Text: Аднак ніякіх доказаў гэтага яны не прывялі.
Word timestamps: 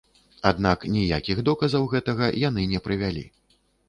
Аднак 0.51 0.85
ніякіх 0.93 1.41
доказаў 1.49 1.85
гэтага 1.91 2.31
яны 2.47 2.65
не 2.73 2.79
прывялі. 2.87 3.23